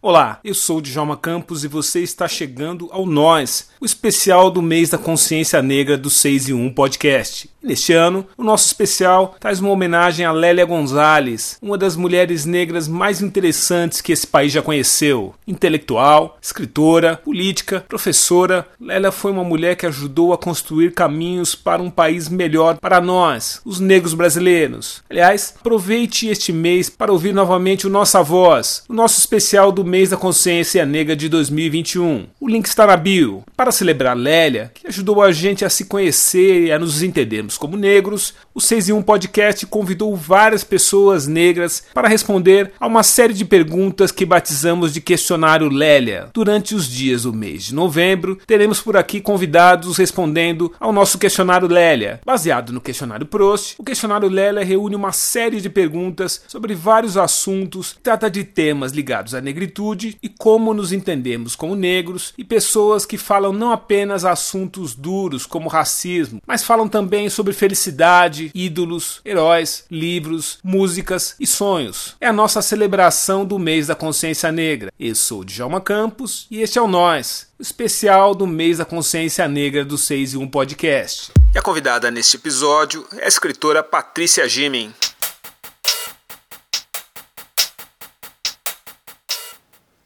[0.00, 4.90] Olá, eu sou Djalma Campos e você está chegando ao Nós, o especial do mês
[4.90, 7.50] da consciência negra do 6 e 1 podcast.
[7.60, 12.86] Neste ano, o nosso especial traz uma homenagem a Lélia Gonzalez, uma das mulheres negras
[12.86, 15.34] mais interessantes que esse país já conheceu.
[15.44, 21.90] Intelectual, escritora, política, professora, Lélia foi uma mulher que ajudou a construir caminhos para um
[21.90, 25.02] país melhor para nós, os negros brasileiros.
[25.10, 30.10] Aliás, aproveite este mês para ouvir novamente o Nossa Voz, o nosso especial do mês
[30.10, 32.26] da consciência negra de 2021.
[32.38, 33.42] O link está na bio.
[33.56, 37.76] Para celebrar Lélia, que ajudou a gente a se conhecer e a nos entendermos como
[37.76, 43.32] negros, o 6 em 1 Podcast convidou várias pessoas negras para responder a uma série
[43.32, 46.28] de perguntas que batizamos de questionário Lélia.
[46.34, 51.66] Durante os dias do mês de novembro, teremos por aqui convidados respondendo ao nosso questionário
[51.66, 52.20] Lélia.
[52.24, 57.96] Baseado no questionário Prost, o questionário Lélia reúne uma série de perguntas sobre vários assuntos,
[58.02, 59.77] trata de temas ligados à negritude
[60.22, 65.68] e como nos entendemos como negros e pessoas que falam não apenas assuntos duros como
[65.68, 72.16] racismo, mas falam também sobre felicidade, ídolos, heróis, livros, músicas e sonhos.
[72.20, 74.92] É a nossa celebração do mês da consciência negra.
[74.98, 79.84] Eu sou Djalma Campos e este é o Nós, especial do mês da consciência negra
[79.84, 81.32] do 6 e 1 podcast.
[81.54, 84.92] E a convidada neste episódio é a escritora Patrícia Gimen.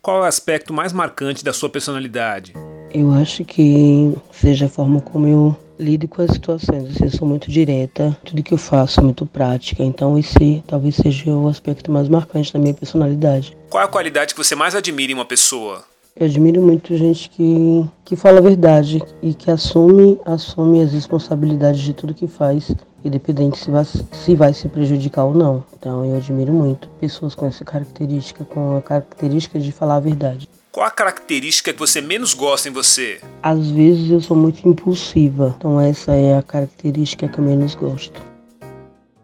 [0.02, 2.54] Qual é o aspecto mais marcante da sua personalidade?
[2.92, 6.90] Eu acho que seja a forma como eu lido com as situações.
[6.90, 9.80] Assim, eu sou muito direta, tudo que eu faço é muito prática.
[9.84, 13.56] Então esse talvez seja o aspecto mais marcante da minha personalidade.
[13.70, 15.84] Qual é a qualidade que você mais admira em uma pessoa?
[16.16, 21.80] Eu admiro muito gente que, que fala a verdade e que assume, assume as responsabilidades
[21.80, 25.64] de tudo que faz, independente se vai, se vai se prejudicar ou não.
[25.78, 30.48] Então eu admiro muito pessoas com essa característica, com a característica de falar a verdade.
[30.70, 33.20] Qual a característica que você menos gosta em você?
[33.42, 38.32] Às vezes eu sou muito impulsiva, então essa é a característica que eu menos gosto.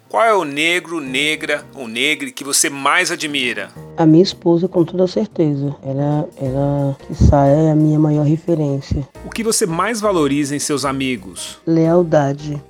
[0.09, 3.69] Qual é o negro, negra ou negre que você mais admira?
[3.95, 5.77] A minha esposa, com toda certeza.
[5.83, 9.07] Ela, ela sai é a minha maior referência.
[9.27, 11.59] O que você mais valoriza em seus amigos?
[11.67, 12.63] Lealdade.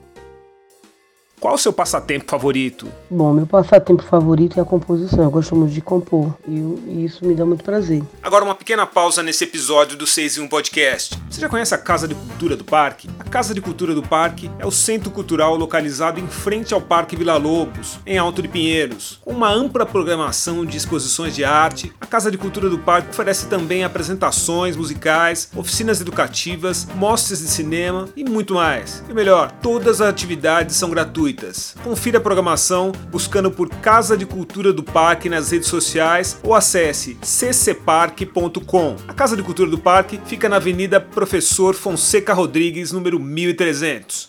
[1.40, 2.88] Qual o seu passatempo favorito?
[3.08, 5.24] Bom, meu passatempo favorito é a composição.
[5.24, 8.02] Eu gosto muito de compor e, isso me dá muito prazer.
[8.22, 11.18] Agora, uma pequena pausa nesse episódio do 6 em 1 Podcast.
[11.30, 13.08] Você já conhece a Casa de Cultura do Parque?
[13.28, 17.36] Casa de Cultura do Parque é o centro cultural localizado em frente ao Parque Vila
[17.36, 19.20] Lobos, em Alto de Pinheiros.
[19.22, 23.46] Com uma ampla programação de exposições de arte, a Casa de Cultura do Parque oferece
[23.46, 29.04] também apresentações musicais, oficinas educativas, mostras de cinema e muito mais.
[29.10, 31.74] E melhor, todas as atividades são gratuitas.
[31.84, 37.18] Confira a programação buscando por Casa de Cultura do Parque nas redes sociais ou acesse
[37.20, 38.96] ccparque.com.
[39.06, 44.28] A Casa de Cultura do Parque fica na Avenida Professor Fonseca Rodrigues, número 1300.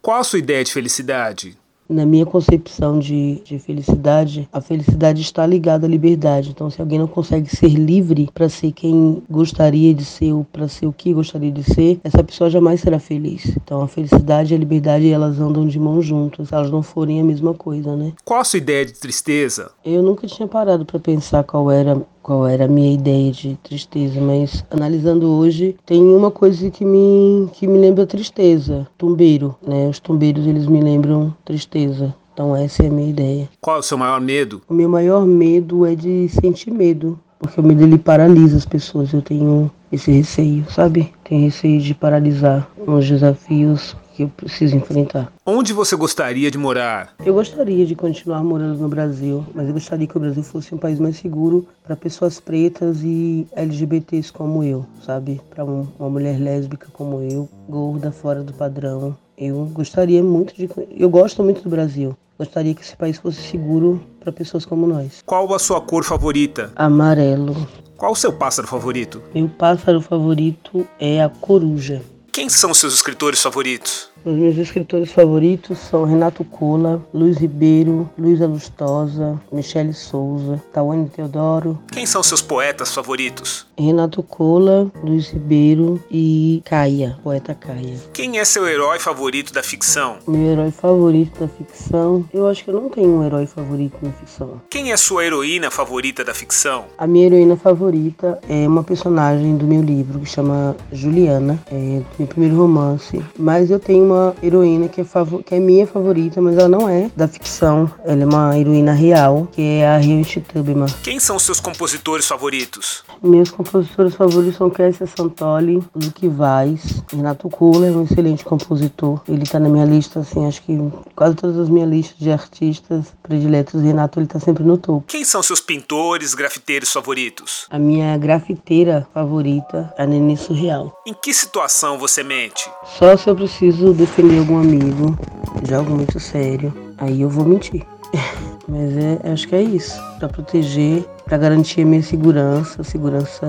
[0.00, 1.56] Qual a sua ideia de felicidade?
[1.88, 6.50] Na minha concepção de, de felicidade, a felicidade está ligada à liberdade.
[6.50, 10.68] Então, se alguém não consegue ser livre para ser quem gostaria de ser ou para
[10.68, 13.56] ser o que gostaria de ser, essa pessoa jamais será feliz.
[13.56, 16.52] Então, a felicidade e a liberdade elas andam de mãos juntas.
[16.52, 18.12] Elas não forem a mesma coisa, né?
[18.22, 19.70] Qual a sua ideia de tristeza?
[19.82, 24.20] Eu nunca tinha parado para pensar qual era qual era a minha ideia de tristeza,
[24.20, 29.88] mas analisando hoje, tem uma coisa que me, que me lembra tristeza, tumbeiro, né?
[29.88, 32.14] Os tumbeiros, eles me lembram tristeza.
[32.34, 33.48] Então essa é a minha ideia.
[33.62, 34.60] Qual é o seu maior medo?
[34.68, 39.10] O meu maior medo é de sentir medo, porque o medo ele paralisa as pessoas.
[39.14, 41.10] Eu tenho esse receio, sabe?
[41.24, 45.32] Tenho receio de paralisar nos desafios que eu preciso enfrentar.
[45.46, 47.14] Onde você gostaria de morar?
[47.24, 50.78] Eu gostaria de continuar morando no Brasil, mas eu gostaria que o Brasil fosse um
[50.78, 55.40] país mais seguro para pessoas pretas e LGBTs como eu, sabe?
[55.48, 59.16] Para uma mulher lésbica como eu, gorda, fora do padrão.
[59.36, 60.68] Eu gostaria muito de.
[60.90, 62.16] Eu gosto muito do Brasil.
[62.36, 65.22] Gostaria que esse país fosse seguro para pessoas como nós.
[65.24, 66.72] Qual a sua cor favorita?
[66.74, 67.54] Amarelo.
[67.96, 69.22] Qual o seu pássaro favorito?
[69.32, 72.02] Meu pássaro favorito é a coruja.
[72.38, 74.10] Quem são seus escritores favoritos?
[74.24, 81.82] Os meus escritores favoritos são Renato Cola, Luiz Ribeiro, Luísa Lustosa, Michele Souza, Tawane Teodoro.
[81.90, 83.66] Quem são seus poetas favoritos?
[83.78, 87.94] Renato Cola, Luiz Ribeiro e Caia, poeta Caia.
[88.12, 90.16] Quem é seu herói favorito da ficção?
[90.26, 92.24] Meu herói favorito da ficção?
[92.34, 94.60] Eu acho que eu não tenho um herói favorito na ficção.
[94.68, 96.86] Quem é sua heroína favorita da ficção?
[96.98, 102.06] A minha heroína favorita é uma personagem do meu livro que chama Juliana, é do
[102.18, 103.24] meu primeiro romance.
[103.38, 105.04] Mas eu tenho uma heroína que é,
[105.46, 107.88] que é minha favorita, mas ela não é da ficção.
[108.04, 110.86] Ela é uma heroína real, que é a Harriet Tubman.
[111.04, 113.04] Quem são seus compositores favoritos?
[113.22, 113.67] Meus compositores
[114.14, 119.20] favoritos são Kessia Santoli, Luke Vaz, Renato Kohler, um excelente compositor.
[119.28, 120.76] Ele tá na minha lista, assim, acho que
[121.14, 125.04] quase todas as minhas listas de artistas prediletos, Renato, ele tá sempre no topo.
[125.06, 127.66] Quem são seus pintores, grafiteiros favoritos?
[127.70, 130.96] A minha grafiteira favorita é a Nenê Surreal.
[131.06, 132.70] Em que situação você mente?
[132.98, 135.18] Só se eu preciso defender algum amigo
[135.62, 137.84] de algo muito sério, aí eu vou mentir.
[138.68, 139.98] Mas é, acho que é isso.
[140.18, 143.46] Para proteger, para garantir a minha segurança, a segurança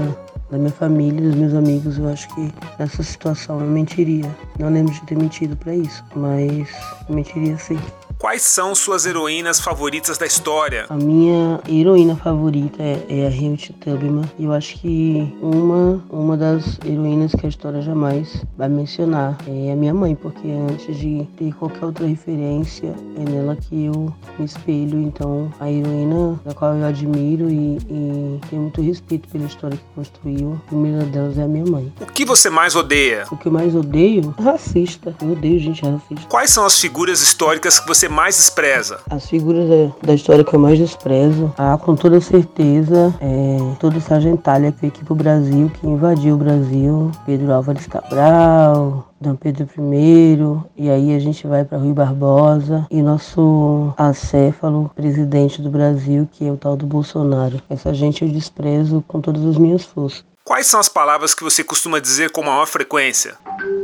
[0.52, 1.98] da minha família, dos meus amigos.
[1.98, 4.30] Eu acho que nessa situação eu mentiria.
[4.60, 6.70] Não lembro de ter mentido para isso, mas
[7.10, 7.80] mentiria sim.
[8.20, 10.88] Quais são suas heroínas favoritas da história?
[10.90, 14.30] A minha heroína favorita é, é a Harriet Tubman.
[14.38, 19.76] Eu acho que uma, uma das heroínas que a história jamais vai mencionar é a
[19.78, 25.00] minha mãe, porque antes de ter qualquer outra referência, é nela que eu me espelho.
[25.00, 29.84] Então, a heroína da qual eu admiro e, e tenho muito respeito pela história que
[29.96, 31.90] construiu, a primeira delas é a minha mãe.
[32.02, 33.24] O que você mais odeia?
[33.32, 34.36] O que eu mais odeio?
[34.38, 35.16] Racista.
[35.22, 36.28] Eu odeio gente racista.
[36.28, 39.00] Quais são as figuras históricas que você mais despreza?
[39.10, 43.98] As figuras da, da história que eu mais desprezo, ah, com toda certeza, é todo
[43.98, 49.36] o Sargentalha que veio aqui pro Brasil, que invadiu o Brasil, Pedro Álvares Cabral, Dom
[49.36, 50.38] Pedro I,
[50.78, 56.48] e aí a gente vai para Rui Barbosa e nosso acéfalo, presidente do Brasil, que
[56.48, 57.62] é o tal do Bolsonaro.
[57.70, 60.24] Essa gente eu desprezo com todas as minhas forças.
[60.44, 63.36] Quais são as palavras que você costuma dizer com maior frequência?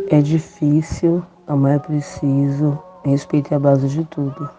[0.09, 4.49] É difícil, amar é preciso, Respeito é a base de tudo.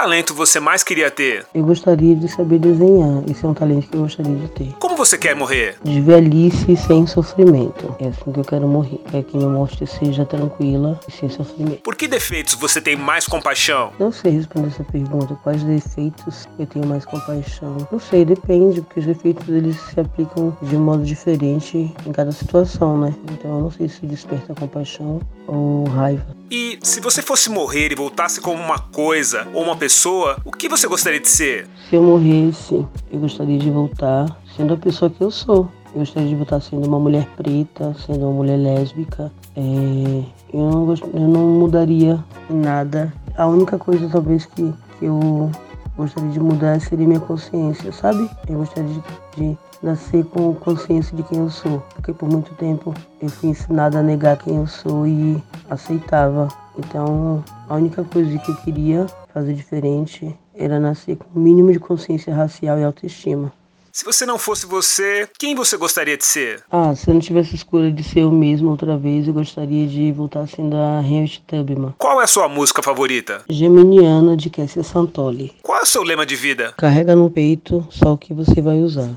[0.00, 1.44] Talento você mais queria ter?
[1.54, 3.22] Eu gostaria de saber desenhar.
[3.30, 4.72] Esse é um talento que eu gostaria de ter.
[4.78, 5.76] Como você quer morrer?
[5.84, 7.94] De velhice sem sofrimento.
[8.00, 8.98] É assim que eu quero morrer.
[9.10, 11.82] Quero que minha morte seja tranquila e sem sofrimento.
[11.82, 13.92] Por que defeitos você tem mais compaixão?
[13.98, 15.38] Não sei responder essa pergunta.
[15.42, 17.86] Quais defeitos eu tenho mais compaixão?
[17.92, 22.32] Não sei, depende, porque os defeitos eles se aplicam de um modo diferente em cada
[22.32, 23.14] situação, né?
[23.32, 26.24] Então eu não sei se desperta compaixão ou raiva.
[26.50, 29.89] E se você fosse morrer e voltasse como uma coisa ou uma pessoa,
[30.44, 31.68] o que você gostaria de ser?
[31.88, 35.68] Se eu morresse, eu gostaria de voltar sendo a pessoa que eu sou.
[35.92, 39.32] Eu gostaria de voltar sendo uma mulher preta, sendo uma mulher lésbica.
[39.56, 40.22] É,
[40.52, 41.02] eu, não gost...
[41.02, 43.12] eu não mudaria nada.
[43.36, 45.50] A única coisa, talvez, que, que eu
[45.96, 48.30] gostaria de mudar seria minha consciência, sabe?
[48.48, 49.02] Eu gostaria de,
[49.36, 53.98] de nascer com consciência de quem eu sou, porque por muito tempo eu fui ensinada
[53.98, 56.48] a negar quem eu sou e aceitava.
[56.78, 61.78] Então, a única coisa que eu queria fazer diferente era nascer com o mínimo de
[61.78, 63.52] consciência racial e autoestima.
[63.92, 66.62] Se você não fosse você, quem você gostaria de ser?
[66.70, 70.12] Ah, se eu não tivesse escolha de ser eu mesmo outra vez, eu gostaria de
[70.12, 71.92] voltar sendo a Harriet Tubman.
[71.98, 73.42] Qual é a sua música favorita?
[73.48, 75.52] Geminiana, de Kessia Santoli.
[75.60, 76.72] Qual é o seu lema de vida?
[76.76, 79.10] Carrega no peito só o que você vai usar.